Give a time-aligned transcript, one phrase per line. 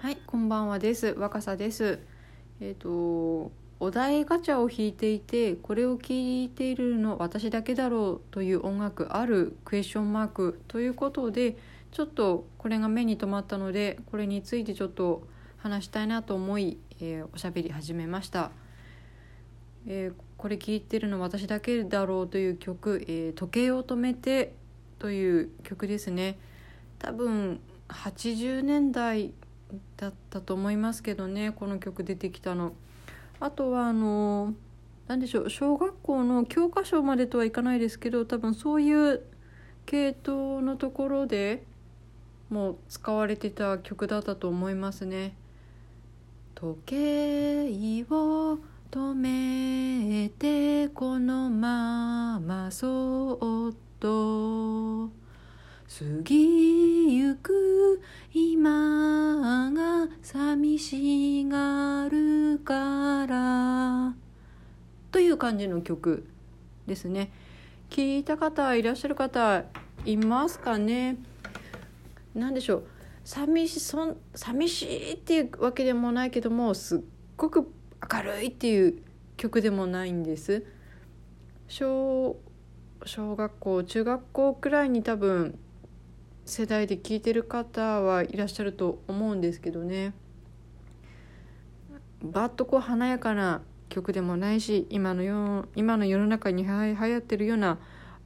[0.00, 1.16] はい、こんばんはです。
[1.18, 1.98] 若さです。
[2.60, 3.50] えっ、と
[3.80, 11.56] お題ガチャを引いていてこれを聞いているの私だけだろうという音楽あるクエスチョンマークということで
[11.90, 15.26] ちょっとこれが目に留まったのでこれについてちょっと
[15.56, 18.52] 話したいなと思い、えーおしゃべり始めました。
[19.88, 24.54] えーこれ聞いてるの私だけだろうという曲「えー時計を止めて」
[25.00, 26.38] という曲ですね
[27.00, 29.34] 多分80年代
[29.96, 32.72] だったと思いますけどねこの曲出てきたの。
[33.40, 34.54] あとはあの
[35.06, 39.22] 何でしょう小学校の教科書までとはいかないですけど多分そういう
[39.86, 41.64] 系統のところで
[42.50, 45.34] もう使われてた曲だったと思いますね。
[46.54, 48.58] 時計を
[48.90, 55.12] 止めてこのままそっと過
[56.22, 56.77] ぎ
[60.88, 64.14] しがるから
[65.12, 66.26] という感じの曲
[66.86, 67.30] ですね。
[67.90, 69.64] 聞いた方いらっしゃる方
[70.06, 71.18] いますかね？
[72.34, 72.84] 何でしょう。
[73.22, 77.00] 寂しそん寂しいっていうわけでもないけどもすっ
[77.36, 77.70] ごく
[78.10, 79.02] 明るいっていう
[79.36, 80.64] 曲でもないんです。
[81.66, 82.38] 小
[83.04, 85.58] 小学校中学校くらいに多分
[86.46, 90.14] 世代で聴いてる方はいらっしゃると思うんですけどね。
[92.22, 97.78] バッとこう華やかな曲でもないし今の世今の世の中には流行ってるような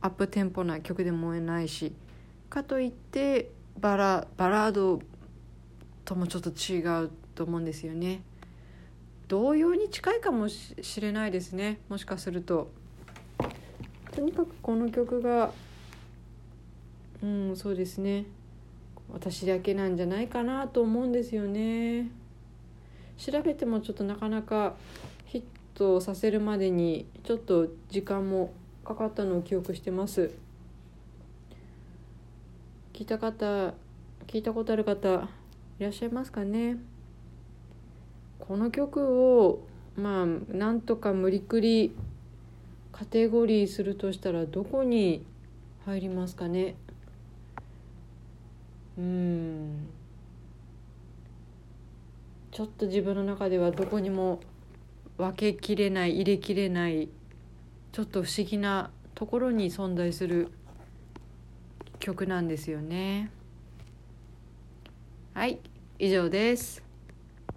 [0.00, 1.92] アップテンポな曲でもないし
[2.48, 5.00] かといってバラバラード
[6.04, 8.22] ともちょっと違うと思うんですよね。
[9.28, 11.80] 同様に近いかもしれないですね。
[11.88, 12.70] もしかすると。
[14.12, 15.52] とにかくこの曲が
[17.22, 18.24] うんそうですね。
[19.12, 22.10] 私だけなんじゃないかなと思うんですよね。
[23.18, 24.76] 調べてもちょっとなかなか
[25.26, 25.42] ヒッ
[25.74, 28.52] トさせるまでにちょっと時間も
[28.84, 30.30] かかったのを記憶してます。
[32.92, 33.74] 聞いた方
[34.26, 35.28] 聞いたことある方
[35.78, 36.78] いらっしゃいますかね？
[38.38, 39.60] この曲を
[39.96, 41.94] まあなんとか無理くり
[42.92, 45.24] カテゴリーするとしたらどこに
[45.84, 46.76] 入りますかね？
[48.96, 49.88] うん。
[52.58, 54.40] ちょっと自分の中ではどこにも
[55.16, 57.08] 分けきれない入れきれない
[57.92, 60.50] ちょっと不思議なところに存在する
[62.00, 63.30] 曲なんですよね。
[65.34, 65.60] はい
[66.00, 66.87] 以上です。